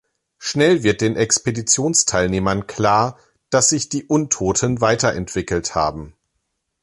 Schnell 0.39 0.81
wird 0.81 1.01
den 1.01 1.15
Expeditionsteilnehmern 1.15 2.65
klar, 2.65 3.19
dass 3.51 3.69
sich 3.69 3.87
die 3.87 4.03
Untoten 4.07 4.81
weiterentwickelt 4.81 5.75
haben. 5.75 6.15